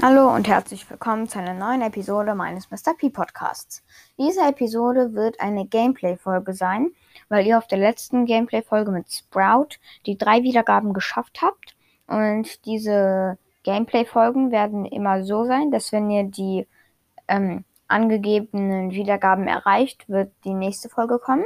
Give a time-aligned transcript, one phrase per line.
[0.00, 2.94] Hallo und herzlich willkommen zu einer neuen Episode meines Mr.
[2.96, 3.82] P Podcasts.
[4.16, 6.92] Diese Episode wird eine Gameplay-Folge sein,
[7.28, 9.70] weil ihr auf der letzten Gameplay-Folge mit Sprout
[10.06, 11.74] die drei Wiedergaben geschafft habt.
[12.06, 16.68] Und diese Gameplay-Folgen werden immer so sein, dass wenn ihr die
[17.26, 21.44] ähm, angegebenen Wiedergaben erreicht, wird die nächste Folge kommen.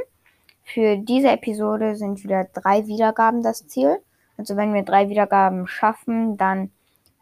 [0.61, 3.97] Für diese Episode sind wieder drei Wiedergaben das Ziel.
[4.37, 6.69] Also wenn wir drei Wiedergaben schaffen, dann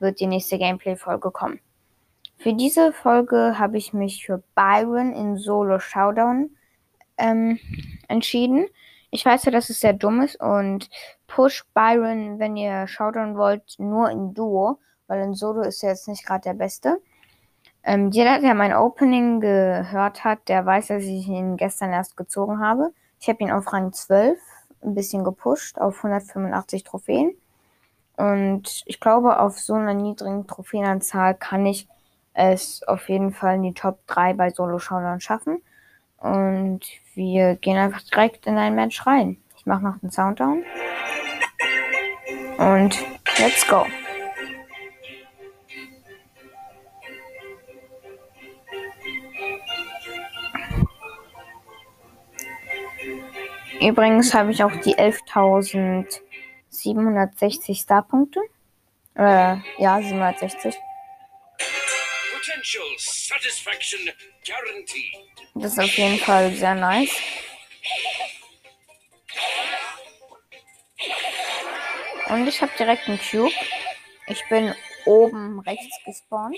[0.02, 1.60] wird die nächste Gameplay-Folge kommen.
[2.38, 6.50] Für diese Folge habe ich mich für Byron in Solo Showdown
[7.18, 7.59] ähm,
[8.08, 8.66] entschieden.
[9.12, 10.90] Ich weiß ja, dass es sehr dumm ist und
[11.28, 16.08] push Byron, wenn ihr Showdown wollt, nur in Duo, weil in Solo ist er jetzt
[16.08, 17.00] nicht gerade der Beste.
[17.84, 22.59] Ähm, jeder, der mein Opening gehört hat, der weiß, dass ich ihn gestern erst gezogen
[22.59, 22.94] habe.
[23.20, 24.40] Ich habe ihn auf Rang 12
[24.84, 27.36] ein bisschen gepusht auf 185 Trophäen.
[28.18, 31.88] Und ich glaube, auf so einer niedrigen Trophäenanzahl kann ich
[32.34, 35.62] es auf jeden Fall in die Top 3 bei Solo-Showdown schaffen.
[36.18, 36.81] Und
[37.16, 39.38] wir gehen einfach direkt in ein Match rein.
[39.58, 40.64] Ich mache noch den Sounddown.
[42.58, 43.00] Und
[43.40, 43.86] let's go.
[53.81, 56.22] Übrigens habe ich auch die 11.000
[56.82, 58.40] 760 Starpunkte.
[59.16, 60.76] Äh, ja, 760.
[65.56, 67.16] Das ist auf jeden Fall sehr nice.
[72.30, 73.52] Und ich habe direkt einen Cube.
[74.28, 74.74] Ich bin
[75.06, 76.58] oben rechts gespawnt.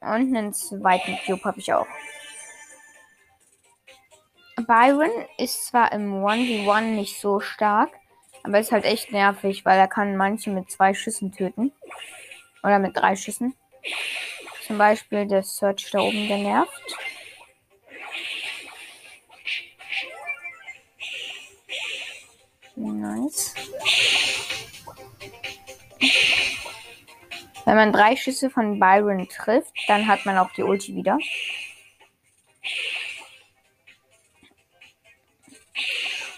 [0.00, 1.86] Und einen zweiten Cube habe ich auch.
[4.56, 7.90] Byron ist zwar im 1v1 nicht so stark,
[8.44, 11.72] aber ist halt echt nervig, weil er kann manche mit zwei Schüssen töten.
[12.62, 13.54] Oder mit drei Schüssen.
[14.66, 16.96] Zum Beispiel der Search da oben, der nervt.
[22.76, 23.54] Nice.
[27.64, 31.18] Wenn man drei Schüsse von Byron trifft, dann hat man auch die Ulti wieder.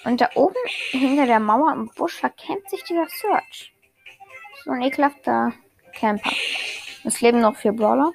[0.07, 0.55] Und da oben
[0.93, 3.75] hinter der Mauer im Busch verkämpft sich dieser Search.
[4.65, 5.53] So ein ekelhafter
[5.95, 6.31] Camper.
[7.03, 8.13] Es leben noch vier Brawler.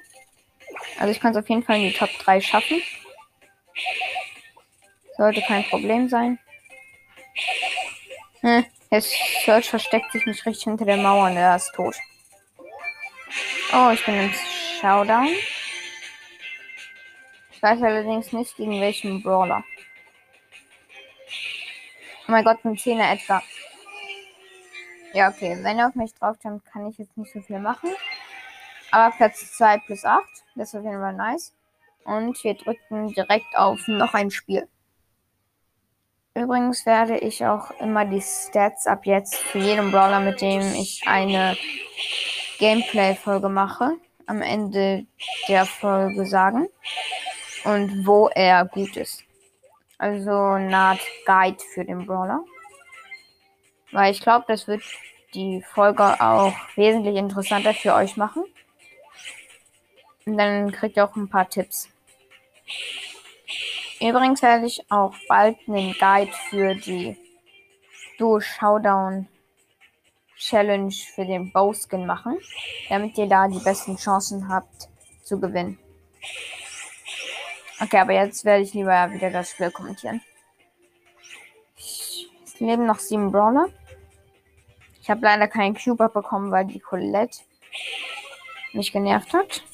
[0.98, 2.82] Also ich kann es auf jeden Fall in die Top 3 schaffen.
[5.18, 6.38] Sollte kein Problem sein.
[8.40, 9.02] Hm, der
[9.44, 11.94] Search versteckt sich nicht richtig hinter der Mauer und er ist tot.
[13.74, 14.32] Oh, ich bin im
[14.80, 15.28] Showdown.
[17.50, 19.62] Ich weiß allerdings nicht, gegen welchen Brawler.
[22.32, 23.42] Mein Gott, ein 10er Edgar.
[25.12, 25.58] Ja, okay.
[25.60, 27.90] Wenn er auf mich drauf kommt, kann ich jetzt nicht so viel machen.
[28.90, 30.24] Aber Platz 2 plus 8.
[30.56, 31.54] Das ist auf jeden Fall nice.
[32.04, 34.66] Und wir drücken direkt auf noch ein Spiel.
[36.34, 41.02] Übrigens werde ich auch immer die Stats ab jetzt für jeden Brawler, mit dem ich
[41.04, 41.54] eine
[42.60, 43.90] Gameplay-Folge mache,
[44.24, 45.04] am Ende
[45.48, 46.66] der Folge sagen.
[47.64, 49.22] Und wo er gut ist.
[50.02, 52.44] Also eine Art Guide für den Brawler.
[53.92, 54.82] Weil ich glaube, das wird
[55.32, 58.42] die Folge auch wesentlich interessanter für euch machen.
[60.26, 61.88] Und dann kriegt ihr auch ein paar Tipps.
[64.00, 67.16] Übrigens werde ich auch bald einen Guide für die
[68.18, 69.28] Duo Showdown
[70.36, 72.40] Challenge für den Bowskin machen,
[72.88, 74.88] damit ihr da die besten Chancen habt
[75.22, 75.78] zu gewinnen.
[77.82, 80.20] Okay, aber jetzt werde ich lieber wieder das Spiel kommentieren.
[81.76, 83.66] Es leben noch sieben Brawler.
[85.00, 87.40] Ich habe leider keinen Cuber bekommen, weil die Colette
[88.72, 89.64] mich genervt hat.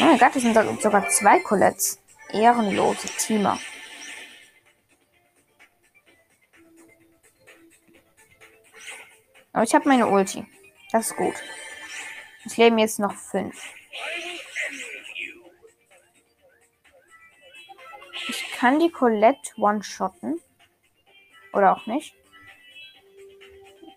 [0.00, 2.00] Oh mein Gott, es sind sogar zwei Colettes.
[2.30, 3.58] Ehrenlose Teamer.
[9.52, 10.44] Aber ich habe meine Ulti.
[10.90, 11.34] Das ist gut.
[12.44, 13.62] Es leben jetzt noch fünf.
[18.62, 20.40] Kann die Colette one-shotten.
[21.52, 22.14] Oder auch nicht.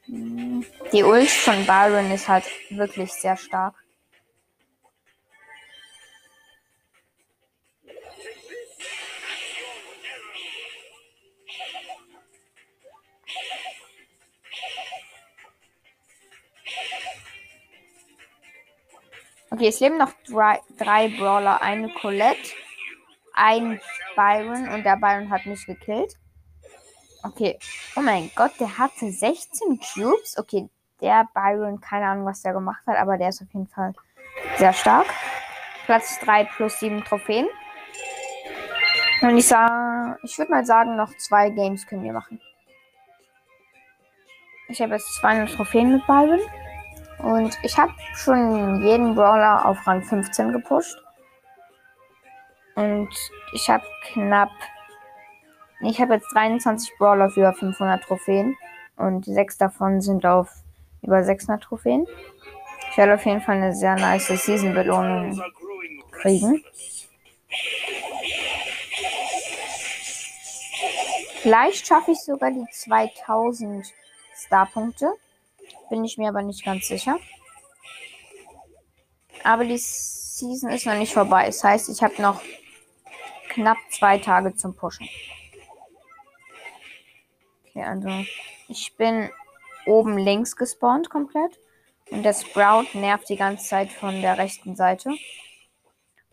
[0.07, 3.75] Die Ult von Byron ist halt wirklich sehr stark.
[19.51, 21.61] Okay, es leben noch drei, drei Brawler.
[21.61, 22.51] Eine Colette,
[23.35, 23.79] ein
[24.15, 26.15] Byron und der Byron hat mich gekillt.
[27.23, 27.57] Okay.
[27.95, 30.37] Oh mein Gott, der hatte 16 Cubes.
[30.37, 30.69] Okay,
[31.01, 33.93] der Byron, keine Ahnung, was der gemacht hat, aber der ist auf jeden Fall
[34.57, 35.07] sehr stark.
[35.85, 37.47] Platz 3 plus 7 Trophäen.
[39.21, 42.39] Und ich sage, ich würde mal sagen, noch zwei Games können wir machen.
[44.67, 46.41] Ich habe jetzt 200 Trophäen mit Byron.
[47.19, 50.97] Und ich habe schon jeden Brawler auf Rang 15 gepusht.
[52.75, 53.09] Und
[53.53, 54.51] ich habe knapp.
[55.81, 58.55] Ich habe jetzt 23 Brawler für 500 Trophäen.
[58.97, 60.49] Und sechs davon sind auf
[61.01, 62.05] über 600 Trophäen.
[62.91, 65.41] Ich werde auf jeden Fall eine sehr nice Season-Belohnung
[66.11, 66.63] kriegen.
[71.41, 73.85] Vielleicht schaffe ich sogar die 2000
[74.35, 75.11] Star-Punkte.
[75.89, 77.19] Bin ich mir aber nicht ganz sicher.
[79.43, 81.45] Aber die Season ist noch nicht vorbei.
[81.45, 82.41] Das heißt, ich habe noch
[83.55, 85.07] knapp zwei Tage zum Pushen.
[87.69, 88.09] Okay, also
[88.67, 89.29] ich bin
[89.85, 91.59] oben links gespawnt komplett.
[92.11, 95.09] Und der Sprout nervt die ganze Zeit von der rechten Seite.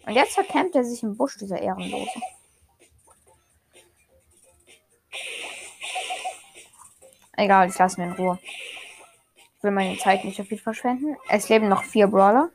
[0.04, 2.20] Und jetzt verkämmt er sich im Busch, dieser Ehrenlose.
[7.36, 8.38] Egal, ich lasse ihn in Ruhe.
[9.56, 11.16] Ich will meine Zeit nicht so viel verschwenden.
[11.28, 12.50] Es leben noch vier Brawler.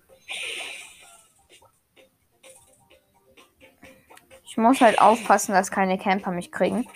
[4.57, 6.89] Ich muss halt aufpassen, dass keine Camper mich kriegen.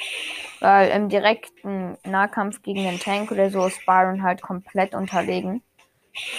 [0.61, 5.61] Weil im direkten Nahkampf gegen den Tank oder so ist Byron halt komplett unterlegen.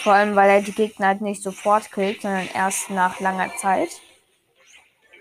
[0.03, 3.91] Vor allem, weil er die Gegner halt nicht sofort killt, sondern erst nach langer Zeit.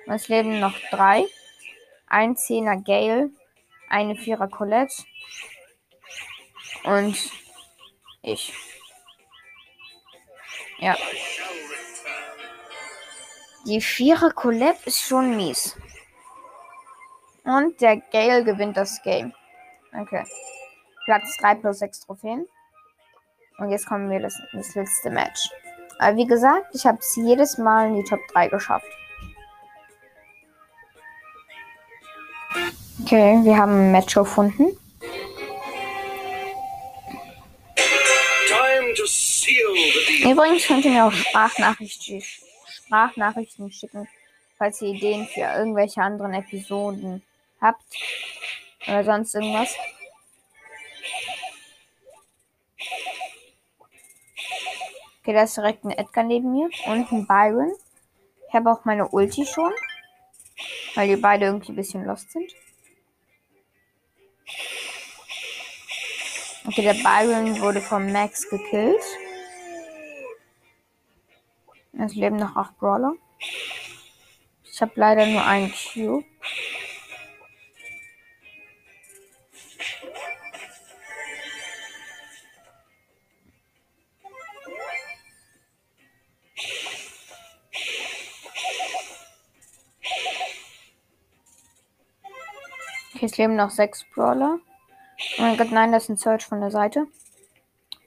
[0.08, 1.24] Es leben noch drei.
[2.08, 3.30] Ein Zehner Gale,
[3.88, 5.04] eine Vierer Colette
[6.84, 7.16] und
[8.24, 8.52] ich.
[10.80, 10.98] Ja.
[13.68, 15.78] Die Vierer Colette ist schon mies.
[17.44, 19.34] Und der Gale gewinnt das Game.
[20.00, 20.24] Okay.
[21.06, 22.46] Platz 3 plus 6 Trophäen.
[23.58, 25.50] Und jetzt kommen wir das, das letzte Match.
[26.00, 28.88] Aber wie gesagt, ich habe es jedes Mal in die Top 3 geschafft.
[33.04, 34.78] Okay, wir haben ein Match gefunden.
[40.24, 42.22] Übrigens könnt ihr mir auch Sprachnachrichten,
[42.68, 44.08] Sprachnachrichten schicken,
[44.58, 47.22] falls ihr Ideen für irgendwelche anderen Episoden
[47.62, 47.84] habt.
[48.88, 49.76] Oder sonst irgendwas.
[55.22, 57.72] Okay, da ist direkt ein Edgar neben mir und ein Byron.
[58.48, 59.72] Ich habe auch meine Ulti schon.
[60.96, 62.52] Weil die beide irgendwie ein bisschen lost sind.
[66.68, 69.02] Okay, der Byron wurde von Max gekillt.
[71.94, 73.14] Es leben noch acht Brawler.
[74.64, 76.26] Ich habe leider nur einen Cube.
[93.22, 94.58] Okay, es leben noch sechs Brawler.
[95.38, 97.06] Oh mein Gott, nein, das ist ein Search von der Seite.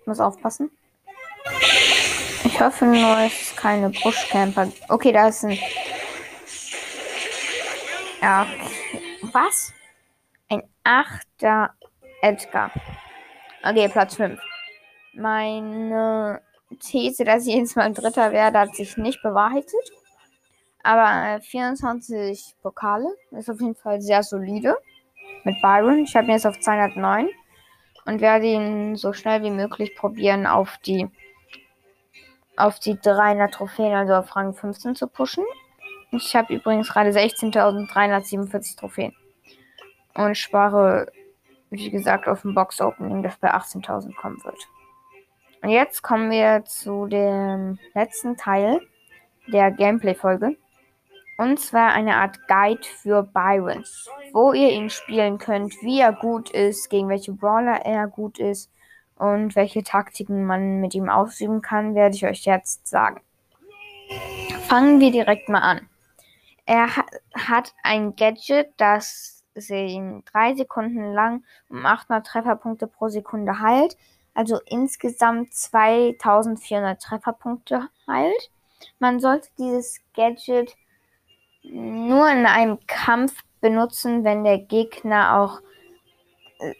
[0.00, 0.72] Ich muss aufpassen.
[2.42, 4.72] Ich hoffe nur, es ist keine Buschcamper.
[4.88, 5.56] Okay, da ist ein.
[8.20, 8.44] Ja.
[9.32, 9.72] Was?
[10.48, 11.72] Ein achter
[12.20, 12.72] Edgar.
[13.62, 14.40] Okay, Platz 5.
[15.12, 16.42] Meine
[16.80, 19.92] These, dass ich jedes Mal Dritter werde, hat sich nicht bewahrheitet.
[20.82, 24.76] Aber 24 Pokale ist auf jeden Fall sehr solide
[25.44, 26.04] mit Byron.
[26.04, 27.28] Ich habe ihn jetzt auf 209
[28.06, 31.08] und werde ihn so schnell wie möglich probieren, auf die
[32.56, 35.44] auf die 300 Trophäen, also auf Rang 15 zu pushen.
[36.12, 39.14] Ich habe übrigens gerade 16.347 Trophäen.
[40.14, 41.10] Und spare,
[41.70, 44.68] wie gesagt, auf dem Box-Opening, das bei 18.000 kommen wird.
[45.62, 48.80] Und jetzt kommen wir zu dem letzten Teil
[49.48, 50.56] der Gameplay-Folge.
[51.36, 53.84] Und zwar eine Art Guide für Byron,
[54.32, 58.70] wo ihr ihn spielen könnt, wie er gut ist, gegen welche Brawler er gut ist
[59.16, 63.20] und welche Taktiken man mit ihm ausüben kann, werde ich euch jetzt sagen.
[64.68, 65.88] Fangen wir direkt mal an.
[66.66, 66.88] Er
[67.34, 73.96] hat ein Gadget, das ihn drei Sekunden lang um 800 Trefferpunkte pro Sekunde heilt,
[74.34, 78.50] also insgesamt 2400 Trefferpunkte heilt.
[78.98, 80.74] Man sollte dieses Gadget
[81.64, 85.60] nur in einem Kampf benutzen, wenn der Gegner auch
[86.60, 86.74] äh,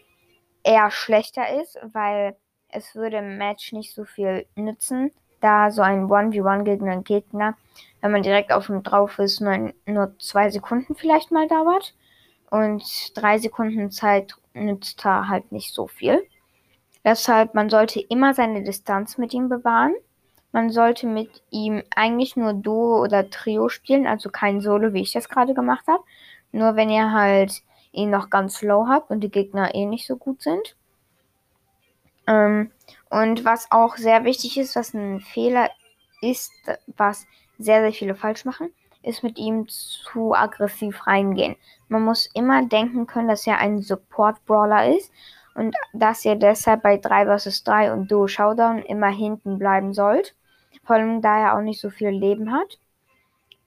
[0.63, 2.35] eher schlechter ist, weil
[2.69, 5.11] es würde im Match nicht so viel nützen,
[5.41, 7.55] da so ein 1v1 gegen einen Gegner,
[8.01, 11.95] wenn man direkt auf ihm drauf ist, nur, nur zwei Sekunden vielleicht mal dauert.
[12.51, 12.83] Und
[13.15, 16.25] drei Sekunden Zeit nützt da halt nicht so viel.
[17.03, 19.93] Deshalb, man sollte immer seine Distanz mit ihm bewahren.
[20.55, 25.11] Man sollte mit ihm eigentlich nur Duo oder Trio spielen, also kein Solo, wie ich
[25.11, 26.01] das gerade gemacht habe.
[26.53, 30.15] Nur wenn ihr halt ihn noch ganz low habt und die Gegner eh nicht so
[30.15, 30.77] gut sind.
[32.25, 32.71] Ähm,
[33.09, 35.69] und was auch sehr wichtig ist, was ein Fehler
[36.21, 36.53] ist,
[36.95, 38.71] was sehr, sehr viele falsch machen,
[39.03, 41.57] ist mit ihm zu aggressiv reingehen.
[41.89, 45.11] Man muss immer denken können, dass er ein Support-Brawler ist
[45.53, 50.33] und dass ihr deshalb bei 3 vs 3 und Duo Showdown immer hinten bleiben sollt.
[50.85, 52.79] Vor allem, da er auch nicht so viel Leben hat.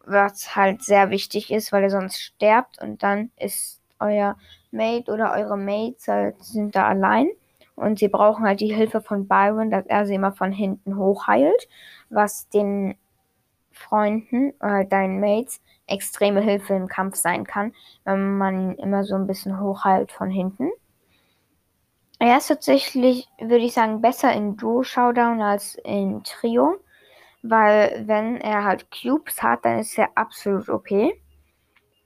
[0.05, 4.37] Was halt sehr wichtig ist, weil er sonst sterbt und dann ist euer
[4.71, 7.29] Mate oder eure Mates halt, sind da allein.
[7.75, 11.69] Und sie brauchen halt die Hilfe von Byron, dass er sie immer von hinten hochheilt,
[12.11, 12.97] was den
[13.71, 17.73] Freunden oder deinen Mates extreme Hilfe im Kampf sein kann,
[18.05, 20.71] wenn man ihn immer so ein bisschen hochheilt von hinten.
[22.19, 26.79] Er ist tatsächlich, würde ich sagen, besser in Duo-Showdown als in Trio,
[27.43, 30.91] weil wenn er halt Cubes hat, dann ist er absolut OP.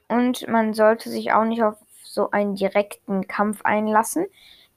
[0.09, 4.27] Und man sollte sich auch nicht auf so einen direkten Kampf einlassen,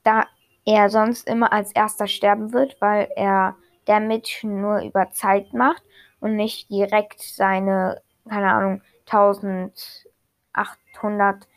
[0.04, 0.26] da
[0.66, 5.84] er sonst immer als erster sterben wird, weil er Damage nur über Zeit macht
[6.20, 11.48] und nicht direkt seine, keine Ahnung, 1800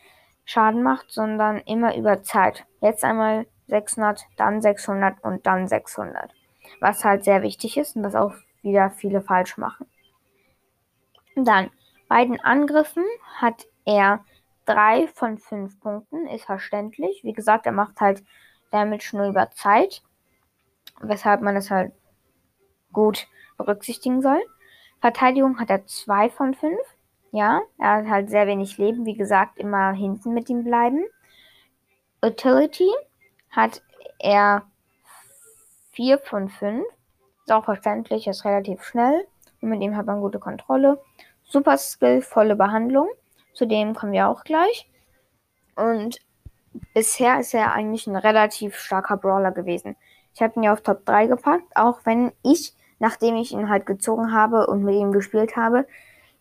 [0.45, 2.65] Schaden macht, sondern immer über Zeit.
[2.81, 6.33] Jetzt einmal 600, dann 600 und dann 600.
[6.81, 9.87] Was halt sehr wichtig ist und was auch wieder viele falsch machen.
[11.37, 11.71] Dann,
[12.09, 13.05] bei den Angriffen
[13.37, 14.25] hat er
[14.67, 17.23] 3 von 5 Punkten, ist verständlich.
[17.23, 18.23] Wie gesagt, er macht halt
[18.71, 20.03] Damage nur über Zeit,
[21.01, 21.93] weshalb man es halt
[22.93, 24.41] gut berücksichtigen soll.
[25.01, 26.79] Verteidigung hat er 2 von 5.
[27.31, 29.07] Ja, er hat halt sehr wenig Leben.
[29.07, 31.05] Wie gesagt, immer hinten mit ihm bleiben.
[32.23, 32.91] Utility
[33.51, 33.83] hat
[34.19, 34.67] er
[35.93, 36.85] 4 von 5.
[37.49, 39.27] Ist auch verständlich, ist relativ schnell.
[39.63, 41.01] Und mit ihm hat man gute Kontrolle.
[41.45, 43.09] Super Skill, volle Behandlung.
[43.55, 44.87] Zu dem kommen wir auch gleich.
[45.75, 46.19] Und
[46.93, 49.97] bisher ist er eigentlich ein relativ starker Brawler gewesen.
[50.35, 53.87] Ich habe ihn ja auf Top 3 gepackt, auch wenn ich, nachdem ich ihn halt
[53.87, 55.87] gezogen habe und mit ihm gespielt habe,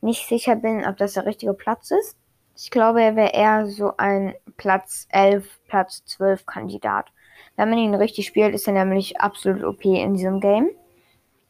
[0.01, 2.17] nicht sicher bin, ob das der richtige Platz ist.
[2.57, 7.13] Ich glaube, er wäre eher so ein Platz 11, Platz 12 Kandidat.
[7.55, 10.69] Wenn man ihn richtig spielt, ist er nämlich absolut OP in diesem Game.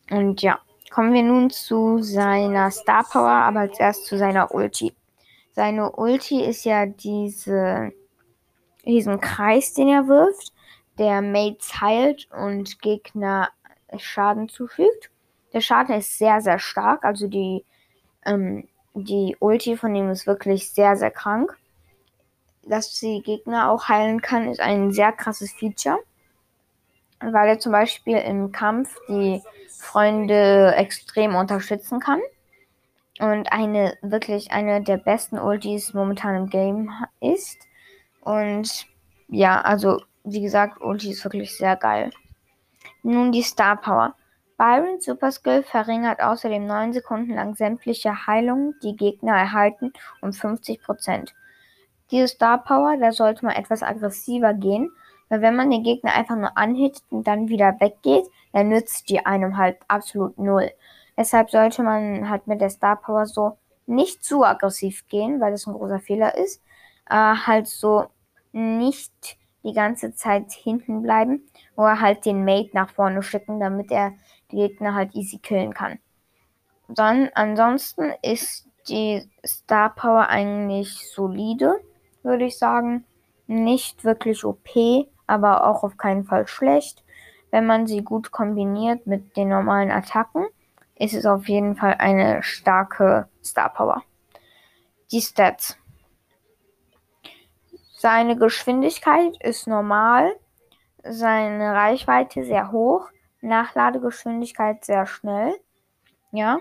[0.10, 0.60] Und ja,
[0.92, 4.94] kommen wir nun zu seiner Star Power, aber als erst zu seiner Ulti.
[5.52, 7.92] Seine Ulti ist ja diese
[8.88, 10.54] diesen Kreis, den er wirft,
[10.98, 13.50] der Mates heilt und Gegner
[13.98, 15.12] Schaden zufügt.
[15.54, 17.04] Der Schaden ist sehr, sehr stark.
[17.04, 17.64] Also die,
[18.26, 21.58] ähm, die Ulti von ihm ist wirklich sehr, sehr krank.
[22.64, 26.00] Dass sie Gegner auch heilen kann, ist ein sehr krasses Feature.
[27.20, 29.42] Weil er zum Beispiel im Kampf die
[29.78, 32.20] Freunde extrem unterstützen kann.
[33.20, 37.60] Und eine wirklich eine der besten Ultis momentan im Game ist.
[38.22, 38.86] Und
[39.28, 42.12] ja, also wie gesagt, Ulti ist wirklich sehr geil.
[43.02, 44.16] Nun die Star Power.
[44.58, 51.30] Byron Super Skill verringert außerdem 9 Sekunden lang sämtliche Heilungen, die Gegner erhalten, um 50%.
[52.10, 54.92] Diese Star Power, da sollte man etwas aggressiver gehen,
[55.30, 59.26] weil wenn man den Gegner einfach nur anhittet und dann wieder weggeht, dann nützt die
[59.26, 60.72] einem halt absolut null.
[61.18, 65.66] Deshalb sollte man halt mit der Star Power so nicht zu aggressiv gehen, weil das
[65.66, 66.62] ein großer Fehler ist.
[67.10, 68.06] Äh, halt so
[68.52, 71.44] nicht die ganze Zeit hinten bleiben
[71.76, 74.14] oder halt den Mate nach vorne schicken, damit er
[74.52, 76.00] die Gegner halt easy killen kann.
[76.88, 81.80] Dann ansonsten ist die Star Power eigentlich solide,
[82.24, 83.06] würde ich sagen.
[83.48, 84.70] Nicht wirklich OP,
[85.28, 87.04] aber auch auf keinen Fall schlecht.
[87.52, 90.48] Wenn man sie gut kombiniert mit den normalen Attacken,
[90.96, 94.04] ist es auf jeden Fall eine starke Star Power.
[95.12, 95.78] Die Stats.
[97.98, 100.36] Seine Geschwindigkeit ist normal,
[101.04, 103.10] seine Reichweite sehr hoch,
[103.42, 105.56] Nachladegeschwindigkeit sehr schnell.
[106.32, 106.60] Ja,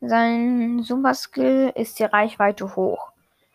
[0.00, 3.12] sein Super Skill ist die Reichweite hoch.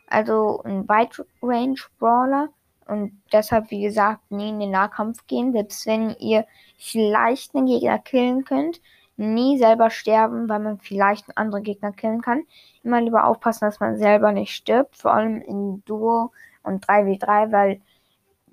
[0.08, 2.50] Also ein Wide Range Brawler
[2.88, 6.46] und deshalb, wie gesagt, nie in den Nahkampf gehen, selbst wenn ihr
[6.78, 8.82] vielleicht einen Gegner killen könnt.
[9.18, 12.44] Nie selber sterben, weil man vielleicht einen anderen Gegner killen kann.
[12.84, 16.32] Immer lieber aufpassen, dass man selber nicht stirbt, vor allem in Duo
[16.64, 17.82] und 3v3, weil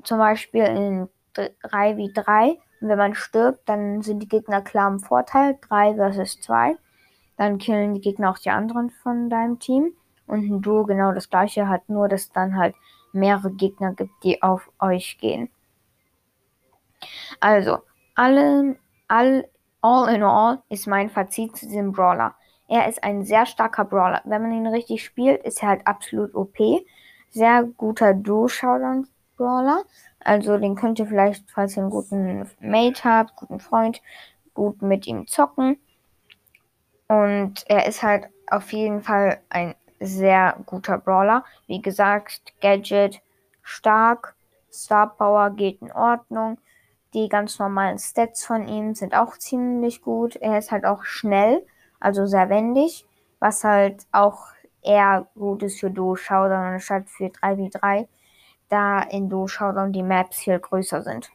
[0.04, 5.94] zum Beispiel in 3v3, wenn man stirbt, dann sind die Gegner klar im Vorteil, 3
[5.94, 6.76] versus 2.
[7.36, 9.92] Dann killen die Gegner auch die anderen von deinem Team.
[10.26, 12.74] Und ein Duo genau das gleiche hat, nur dass dann halt
[13.12, 15.50] mehrere Gegner gibt, die auf euch gehen.
[17.40, 17.78] Also,
[18.14, 18.76] alle,
[19.08, 19.48] all,
[19.80, 22.34] all in all ist mein Fazit zu diesem Brawler.
[22.68, 24.22] Er ist ein sehr starker Brawler.
[24.24, 26.56] Wenn man ihn richtig spielt, ist er halt absolut OP.
[27.30, 29.84] Sehr guter Duo-Showdown-Brawler.
[30.20, 34.00] Also den könnt ihr vielleicht, falls ihr einen guten Mate habt, guten Freund,
[34.54, 35.78] gut mit ihm zocken.
[37.08, 41.44] Und er ist halt auf jeden Fall ein sehr guter Brawler.
[41.66, 43.20] Wie gesagt, Gadget
[43.62, 44.34] stark,
[44.70, 46.58] Star Power geht in Ordnung.
[47.14, 50.36] Die ganz normalen Stats von ihm sind auch ziemlich gut.
[50.36, 51.66] Er ist halt auch schnell,
[52.00, 53.06] also sehr wendig,
[53.38, 54.46] was halt auch
[54.82, 58.08] eher gut ist für Duo Showdown anstatt für 3v3,
[58.68, 61.30] da in Duo Showdown die Maps viel größer sind.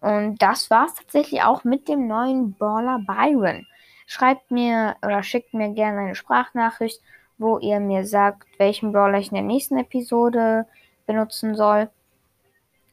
[0.00, 3.66] Und das war's tatsächlich auch mit dem neuen Brawler Byron.
[4.06, 7.00] Schreibt mir oder schickt mir gerne eine Sprachnachricht,
[7.38, 10.66] wo ihr mir sagt, welchen Brawler ich in der nächsten Episode
[11.06, 11.90] benutzen soll.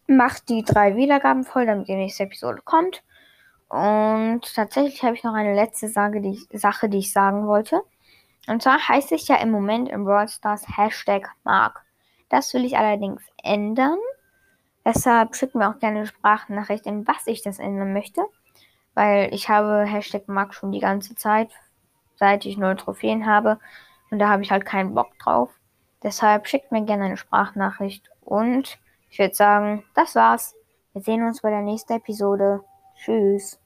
[0.07, 3.03] Macht die drei Wiedergaben voll, damit die nächste Episode kommt.
[3.69, 7.81] Und tatsächlich habe ich noch eine letzte Sache die, ich, Sache, die ich sagen wollte.
[8.48, 11.81] Und zwar heißt es ja im Moment im Brawl Stars Hashtag Mark.
[12.29, 13.98] Das will ich allerdings ändern.
[14.83, 18.24] Deshalb schickt mir auch gerne eine Sprachnachricht, in was ich das ändern möchte
[18.93, 21.50] weil ich habe Hashtag Mark schon die ganze Zeit,
[22.15, 23.60] seit ich neue Trophäen habe.
[24.11, 25.49] Und da habe ich halt keinen Bock drauf.
[26.03, 28.09] Deshalb schickt mir gerne eine Sprachnachricht.
[28.21, 28.77] Und
[29.09, 30.53] ich würde sagen, das war's.
[30.93, 32.61] Wir sehen uns bei der nächsten Episode.
[32.95, 33.60] Tschüss.